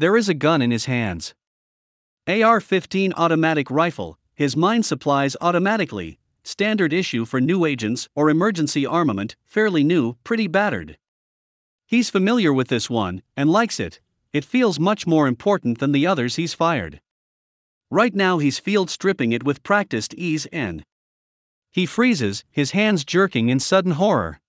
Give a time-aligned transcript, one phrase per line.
[0.00, 1.34] There is a gun in his hands.
[2.26, 8.86] AR 15 automatic rifle, his mind supplies automatically, standard issue for new agents or emergency
[8.86, 10.96] armament, fairly new, pretty battered.
[11.84, 14.00] He's familiar with this one and likes it,
[14.32, 17.02] it feels much more important than the others he's fired.
[17.90, 20.82] Right now he's field stripping it with practiced ease and
[21.70, 24.40] he freezes, his hands jerking in sudden horror.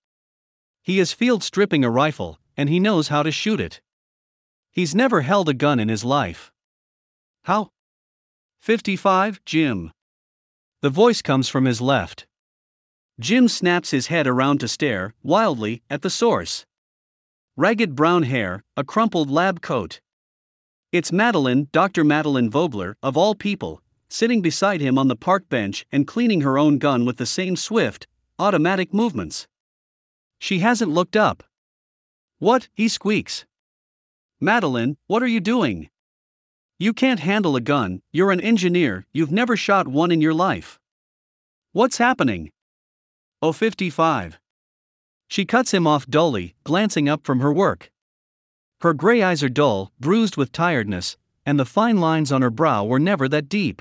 [0.80, 3.82] He is field stripping a rifle, and he knows how to shoot it.
[4.72, 6.50] He's never held a gun in his life.
[7.44, 7.72] How?
[8.62, 9.92] 55, Jim.
[10.80, 12.26] The voice comes from his left.
[13.20, 16.64] Jim snaps his head around to stare, wildly, at the source.
[17.54, 20.00] Ragged brown hair, a crumpled lab coat.
[20.90, 22.02] It's Madeline, Dr.
[22.02, 26.56] Madeline Vogler, of all people, sitting beside him on the park bench and cleaning her
[26.56, 28.06] own gun with the same swift,
[28.38, 29.46] automatic movements.
[30.38, 31.44] She hasn't looked up.
[32.38, 32.68] What?
[32.72, 33.44] He squeaks.
[34.42, 35.88] Madeline, what are you doing?
[36.76, 40.80] You can't handle a gun, you're an engineer, you've never shot one in your life.
[41.70, 42.50] What's happening?
[43.40, 44.40] Oh, 55.
[45.28, 47.92] She cuts him off dully, glancing up from her work.
[48.80, 51.16] Her gray eyes are dull, bruised with tiredness,
[51.46, 53.80] and the fine lines on her brow were never that deep.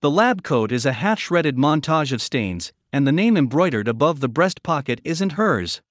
[0.00, 4.20] The lab coat is a half shredded montage of stains, and the name embroidered above
[4.20, 5.82] the breast pocket isn't hers.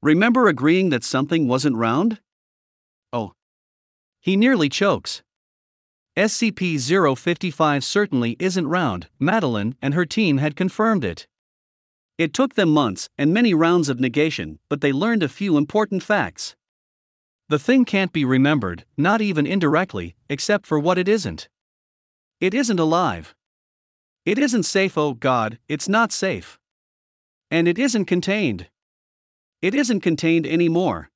[0.00, 2.20] Remember agreeing that something wasn't round?
[4.24, 5.22] He nearly chokes.
[6.16, 6.80] SCP
[7.14, 11.26] 055 certainly isn't round, Madeline and her team had confirmed it.
[12.16, 16.02] It took them months and many rounds of negation, but they learned a few important
[16.02, 16.56] facts.
[17.50, 21.50] The thing can't be remembered, not even indirectly, except for what it isn't.
[22.40, 23.34] It isn't alive.
[24.24, 26.58] It isn't safe, oh God, it's not safe.
[27.50, 28.70] And it isn't contained.
[29.60, 31.10] It isn't contained anymore.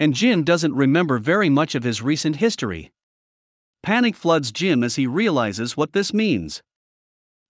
[0.00, 2.90] And Jim doesn't remember very much of his recent history.
[3.82, 6.62] Panic floods Jim as he realizes what this means.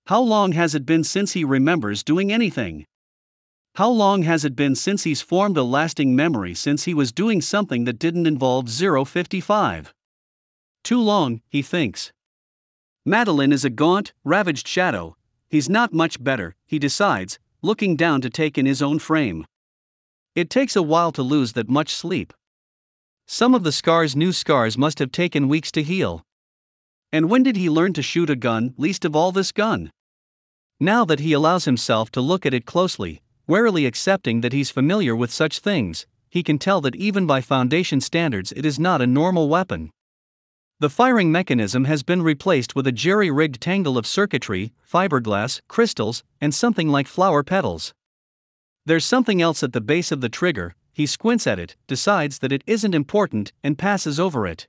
[0.07, 2.87] How long has it been since he remembers doing anything?
[3.77, 7.41] How long has it been since he's formed a lasting memory since he was doing
[7.41, 9.95] something that didn't involve 055?
[10.83, 12.13] Too long, he thinks.
[13.07, 15.17] Madeline is a gaunt, ravaged shadow.
[15.49, 19.47] He's not much better, he decides, looking down to take in his own frame.
[20.35, 22.33] It takes a while to lose that much sleep.
[23.33, 26.27] Some of the scar's new scars must have taken weeks to heal.
[27.13, 29.93] And when did he learn to shoot a gun, least of all this gun?
[30.81, 35.15] Now that he allows himself to look at it closely, warily accepting that he's familiar
[35.15, 39.07] with such things, he can tell that even by Foundation standards it is not a
[39.07, 39.93] normal weapon.
[40.81, 46.25] The firing mechanism has been replaced with a jerry rigged tangle of circuitry, fiberglass, crystals,
[46.41, 47.95] and something like flower petals.
[48.87, 52.53] There's something else at the base of the trigger, he squints at it, decides that
[52.53, 54.69] it isn't important, and passes over it.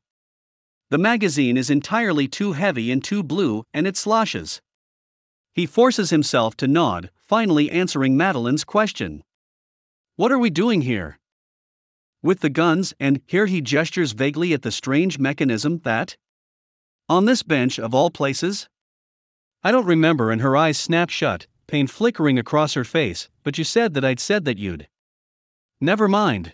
[0.89, 4.61] The magazine is entirely too heavy and too blue, and it sloshes.
[5.53, 9.23] He forces himself to nod, finally answering Madeline's question.
[10.15, 11.17] What are we doing here?
[12.21, 16.17] With the guns, and here he gestures vaguely at the strange mechanism that.
[17.09, 18.69] On this bench, of all places?
[19.63, 23.63] I don't remember, and her eyes snap shut, pain flickering across her face, but you
[23.63, 24.87] said that I'd said that you'd.
[25.83, 26.53] Never mind.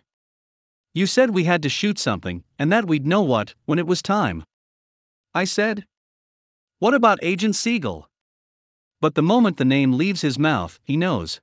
[0.93, 4.01] You said we had to shoot something, and that we'd know what when it was
[4.01, 4.45] time.
[5.33, 5.85] I said.
[6.79, 8.09] What about Agent Siegel?
[9.01, 11.41] But the moment the name leaves his mouth, he knows.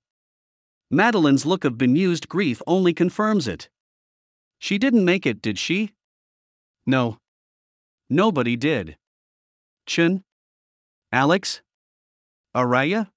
[0.90, 3.68] Madeline's look of bemused grief only confirms it.
[4.58, 5.92] She didn't make it, did she?
[6.86, 7.18] No.
[8.08, 8.96] Nobody did.
[9.86, 10.24] Chen?
[11.12, 11.60] Alex?
[12.56, 13.10] Araya?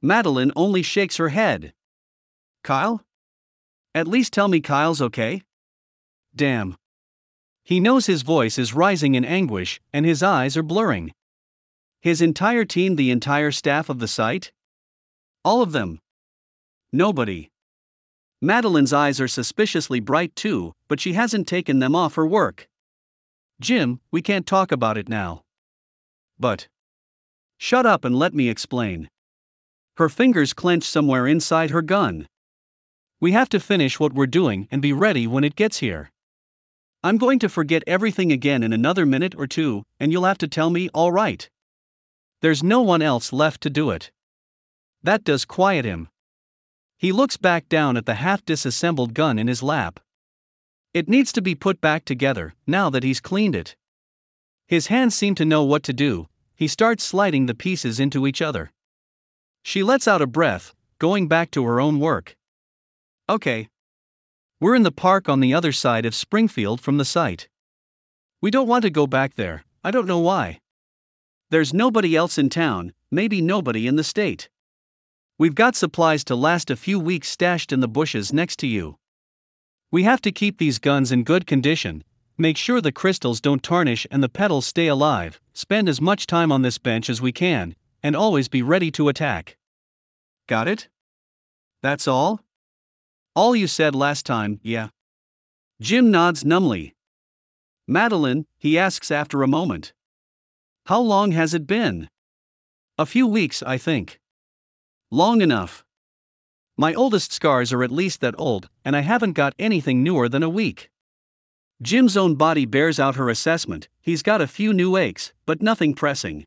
[0.00, 1.74] Madeline only shakes her head.
[2.62, 3.04] Kyle?
[3.94, 5.42] At least tell me Kyle's okay?
[6.34, 6.76] Damn.
[7.62, 11.12] He knows his voice is rising in anguish, and his eyes are blurring.
[12.00, 14.52] His entire team, the entire staff of the site?
[15.44, 16.00] All of them.
[16.92, 17.50] Nobody.
[18.42, 22.68] Madeline's eyes are suspiciously bright too, but she hasn't taken them off her work.
[23.60, 25.42] Jim, we can't talk about it now.
[26.38, 26.68] But.
[27.56, 29.08] Shut up and let me explain.
[29.96, 32.26] Her fingers clench somewhere inside her gun.
[33.24, 36.10] We have to finish what we're doing and be ready when it gets here.
[37.02, 40.46] I'm going to forget everything again in another minute or two, and you'll have to
[40.46, 41.48] tell me, all right.
[42.42, 44.12] There's no one else left to do it.
[45.02, 46.10] That does quiet him.
[46.98, 50.00] He looks back down at the half disassembled gun in his lap.
[50.92, 53.74] It needs to be put back together, now that he's cleaned it.
[54.66, 58.42] His hands seem to know what to do, he starts sliding the pieces into each
[58.42, 58.70] other.
[59.62, 62.36] She lets out a breath, going back to her own work.
[63.28, 63.68] Okay.
[64.60, 67.48] We're in the park on the other side of Springfield from the site.
[68.42, 70.60] We don't want to go back there, I don't know why.
[71.50, 74.50] There's nobody else in town, maybe nobody in the state.
[75.38, 78.98] We've got supplies to last a few weeks stashed in the bushes next to you.
[79.90, 82.04] We have to keep these guns in good condition,
[82.36, 86.52] make sure the crystals don't tarnish and the petals stay alive, spend as much time
[86.52, 89.56] on this bench as we can, and always be ready to attack.
[90.46, 90.88] Got it?
[91.82, 92.40] That's all?
[93.36, 94.88] All you said last time, yeah.
[95.80, 96.94] Jim nods numbly.
[97.88, 99.92] Madeline, he asks after a moment.
[100.86, 102.08] How long has it been?
[102.96, 104.20] A few weeks, I think.
[105.10, 105.84] Long enough.
[106.76, 110.44] My oldest scars are at least that old, and I haven't got anything newer than
[110.44, 110.90] a week.
[111.82, 115.92] Jim's own body bears out her assessment, he's got a few new aches, but nothing
[115.94, 116.44] pressing.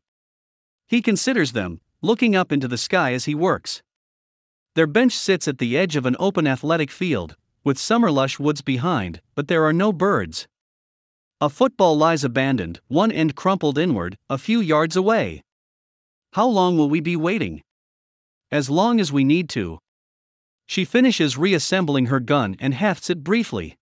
[0.86, 3.82] He considers them, looking up into the sky as he works.
[4.78, 7.34] Their bench sits at the edge of an open athletic field,
[7.64, 10.46] with summer lush woods behind, but there are no birds.
[11.40, 15.42] A football lies abandoned, one end crumpled inward, a few yards away.
[16.34, 17.64] How long will we be waiting?
[18.52, 19.80] As long as we need to.
[20.66, 23.76] She finishes reassembling her gun and hefts it briefly.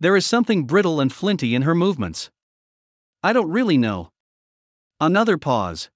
[0.00, 2.32] There is something brittle and flinty in her movements.
[3.22, 4.10] I don't really know.
[5.00, 5.88] Another pause.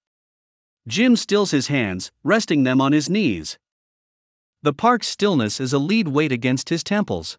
[0.87, 3.59] Jim stills his hands, resting them on his knees.
[4.65, 7.37] The park's stillness is a lead weight against his temples.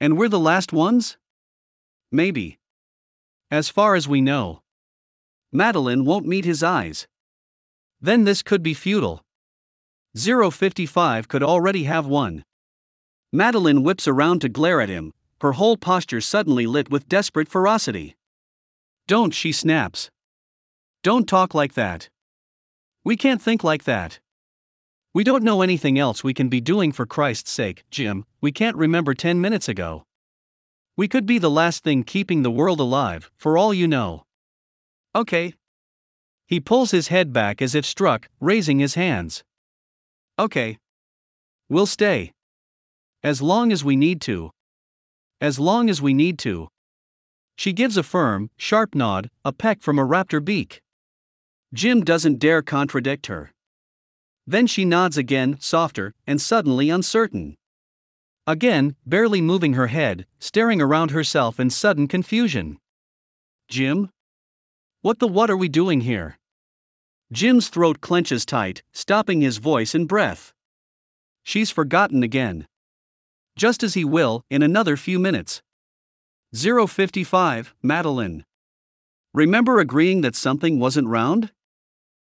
[0.00, 1.16] And we're the last ones?
[2.10, 2.58] Maybe.
[3.52, 4.60] As far as we know.
[5.52, 7.06] Madeline won't meet his eyes.
[8.00, 9.22] Then this could be futile.
[10.16, 12.44] 055 could already have won.
[13.32, 18.16] Madeline whips around to glare at him, her whole posture suddenly lit with desperate ferocity.
[19.06, 20.10] Don't, she snaps.
[21.04, 22.08] Don't talk like that.
[23.04, 24.18] We can't think like that.
[25.14, 28.76] We don't know anything else we can be doing for Christ's sake, Jim, we can't
[28.76, 30.02] remember 10 minutes ago.
[30.96, 34.24] We could be the last thing keeping the world alive, for all you know.
[35.14, 35.54] Okay.
[36.48, 39.44] He pulls his head back as if struck, raising his hands.
[40.36, 40.78] Okay.
[41.68, 42.32] We'll stay.
[43.22, 44.50] As long as we need to.
[45.40, 46.66] As long as we need to.
[47.56, 50.80] She gives a firm, sharp nod, a peck from a raptor beak.
[51.72, 53.53] Jim doesn't dare contradict her.
[54.46, 57.56] Then she nods again, softer, and suddenly uncertain.
[58.46, 62.78] Again, barely moving her head, staring around herself in sudden confusion.
[63.68, 64.10] Jim?
[65.00, 66.38] What the what are we doing here?
[67.32, 70.52] Jim's throat clenches tight, stopping his voice and breath.
[71.42, 72.66] She's forgotten again.
[73.56, 75.62] Just as he will, in another few minutes.
[76.54, 78.44] 055, Madeline.
[79.32, 81.50] Remember agreeing that something wasn't round?